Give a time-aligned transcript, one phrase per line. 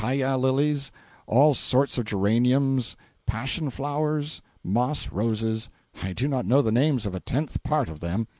[0.01, 0.91] Calla lilies,
[1.27, 7.19] all sorts of geraniums, passion flowers, moss roses—I do not know the names of a
[7.19, 8.25] tenth part of them.